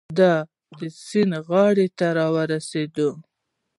د 0.17 0.21
سیند 1.07 1.33
غاړې 1.47 1.87
ته 1.97 2.07
را 2.17 2.27
ورسېدو. 2.35 3.09